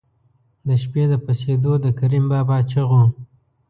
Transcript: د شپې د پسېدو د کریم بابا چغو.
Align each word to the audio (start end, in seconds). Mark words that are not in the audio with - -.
د 0.67 0.69
شپې 0.81 1.03
د 1.11 1.13
پسېدو 1.25 1.73
د 1.83 1.87
کریم 1.99 2.25
بابا 2.31 2.57
چغو. 2.71 3.03